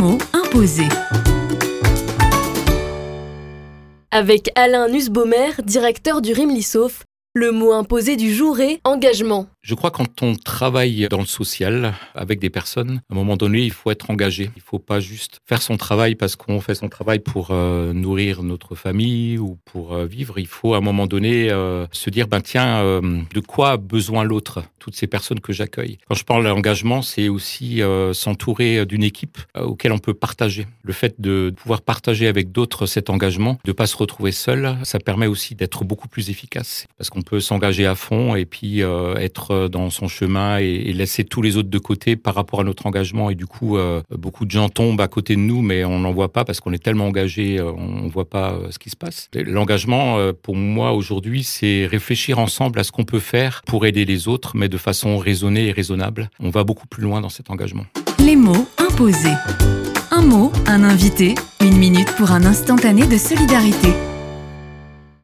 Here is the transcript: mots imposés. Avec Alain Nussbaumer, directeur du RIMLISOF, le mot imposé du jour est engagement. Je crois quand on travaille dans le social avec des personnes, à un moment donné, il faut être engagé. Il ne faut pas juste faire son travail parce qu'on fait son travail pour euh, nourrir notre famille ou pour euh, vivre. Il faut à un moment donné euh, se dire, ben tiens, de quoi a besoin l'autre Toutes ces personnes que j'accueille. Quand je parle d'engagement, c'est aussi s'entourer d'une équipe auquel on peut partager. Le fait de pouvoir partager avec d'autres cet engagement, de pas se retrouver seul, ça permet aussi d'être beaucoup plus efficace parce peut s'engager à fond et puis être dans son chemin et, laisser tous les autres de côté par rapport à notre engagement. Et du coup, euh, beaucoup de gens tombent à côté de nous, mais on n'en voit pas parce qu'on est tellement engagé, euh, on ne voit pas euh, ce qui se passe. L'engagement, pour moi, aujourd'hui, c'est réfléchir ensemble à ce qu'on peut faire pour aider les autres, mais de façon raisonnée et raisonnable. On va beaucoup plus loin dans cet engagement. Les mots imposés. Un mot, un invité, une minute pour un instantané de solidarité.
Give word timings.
mots 0.00 0.18
imposés. 0.32 0.88
Avec 4.10 4.50
Alain 4.54 4.88
Nussbaumer, 4.88 5.50
directeur 5.62 6.22
du 6.22 6.32
RIMLISOF, 6.32 7.04
le 7.34 7.52
mot 7.52 7.72
imposé 7.72 8.16
du 8.16 8.34
jour 8.34 8.58
est 8.58 8.80
engagement. 8.82 9.46
Je 9.62 9.74
crois 9.74 9.90
quand 9.90 10.22
on 10.22 10.34
travaille 10.34 11.06
dans 11.10 11.20
le 11.20 11.26
social 11.26 11.94
avec 12.14 12.40
des 12.40 12.50
personnes, 12.50 13.02
à 13.08 13.12
un 13.12 13.14
moment 13.14 13.36
donné, 13.36 13.60
il 13.60 13.70
faut 13.70 13.90
être 13.90 14.10
engagé. 14.10 14.50
Il 14.56 14.60
ne 14.60 14.64
faut 14.64 14.78
pas 14.78 15.00
juste 15.00 15.38
faire 15.46 15.62
son 15.62 15.76
travail 15.76 16.14
parce 16.14 16.34
qu'on 16.34 16.60
fait 16.60 16.74
son 16.74 16.88
travail 16.88 17.18
pour 17.18 17.50
euh, 17.50 17.92
nourrir 17.92 18.42
notre 18.42 18.74
famille 18.74 19.38
ou 19.38 19.58
pour 19.66 19.92
euh, 19.92 20.06
vivre. 20.06 20.38
Il 20.38 20.46
faut 20.46 20.74
à 20.74 20.78
un 20.78 20.80
moment 20.80 21.06
donné 21.06 21.50
euh, 21.50 21.86
se 21.92 22.10
dire, 22.10 22.26
ben 22.26 22.40
tiens, 22.40 22.82
de 22.82 23.40
quoi 23.40 23.72
a 23.72 23.76
besoin 23.76 24.24
l'autre 24.24 24.64
Toutes 24.78 24.96
ces 24.96 25.06
personnes 25.06 25.40
que 25.40 25.52
j'accueille. 25.52 25.98
Quand 26.08 26.14
je 26.14 26.24
parle 26.24 26.44
d'engagement, 26.44 27.02
c'est 27.02 27.28
aussi 27.28 27.82
s'entourer 28.12 28.86
d'une 28.86 29.04
équipe 29.04 29.38
auquel 29.54 29.92
on 29.92 29.98
peut 29.98 30.14
partager. 30.14 30.66
Le 30.82 30.92
fait 30.92 31.20
de 31.20 31.52
pouvoir 31.56 31.82
partager 31.82 32.26
avec 32.26 32.50
d'autres 32.50 32.86
cet 32.86 33.10
engagement, 33.10 33.58
de 33.64 33.72
pas 33.72 33.86
se 33.86 33.96
retrouver 33.96 34.32
seul, 34.32 34.78
ça 34.84 34.98
permet 34.98 35.26
aussi 35.26 35.54
d'être 35.54 35.84
beaucoup 35.84 36.08
plus 36.08 36.30
efficace 36.30 36.86
parce 36.96 37.10
peut 37.22 37.40
s'engager 37.40 37.86
à 37.86 37.94
fond 37.94 38.34
et 38.34 38.44
puis 38.44 38.80
être 38.80 39.68
dans 39.68 39.90
son 39.90 40.08
chemin 40.08 40.58
et, 40.58 40.92
laisser 40.92 41.24
tous 41.24 41.40
les 41.40 41.56
autres 41.56 41.70
de 41.70 41.78
côté 41.78 42.16
par 42.16 42.34
rapport 42.34 42.60
à 42.60 42.64
notre 42.64 42.86
engagement. 42.86 43.30
Et 43.30 43.34
du 43.34 43.46
coup, 43.46 43.76
euh, 43.76 44.02
beaucoup 44.10 44.44
de 44.44 44.50
gens 44.50 44.68
tombent 44.68 45.00
à 45.00 45.08
côté 45.08 45.34
de 45.34 45.40
nous, 45.40 45.62
mais 45.62 45.84
on 45.84 46.00
n'en 46.00 46.12
voit 46.12 46.32
pas 46.32 46.44
parce 46.44 46.60
qu'on 46.60 46.72
est 46.72 46.82
tellement 46.82 47.06
engagé, 47.06 47.58
euh, 47.58 47.72
on 47.72 48.04
ne 48.04 48.10
voit 48.10 48.28
pas 48.28 48.52
euh, 48.52 48.70
ce 48.70 48.78
qui 48.78 48.90
se 48.90 48.96
passe. 48.96 49.28
L'engagement, 49.34 50.18
pour 50.42 50.56
moi, 50.56 50.92
aujourd'hui, 50.92 51.44
c'est 51.44 51.86
réfléchir 51.86 52.38
ensemble 52.38 52.78
à 52.80 52.84
ce 52.84 52.92
qu'on 52.92 53.04
peut 53.04 53.18
faire 53.18 53.62
pour 53.66 53.86
aider 53.86 54.04
les 54.04 54.28
autres, 54.28 54.56
mais 54.56 54.68
de 54.68 54.76
façon 54.76 55.18
raisonnée 55.18 55.68
et 55.68 55.72
raisonnable. 55.72 56.30
On 56.40 56.50
va 56.50 56.64
beaucoup 56.64 56.86
plus 56.86 57.02
loin 57.02 57.20
dans 57.20 57.28
cet 57.28 57.50
engagement. 57.50 57.84
Les 58.18 58.36
mots 58.36 58.68
imposés. 58.78 59.34
Un 60.10 60.22
mot, 60.22 60.52
un 60.66 60.82
invité, 60.82 61.34
une 61.60 61.76
minute 61.76 62.12
pour 62.16 62.32
un 62.32 62.44
instantané 62.44 63.06
de 63.06 63.16
solidarité. 63.16 63.94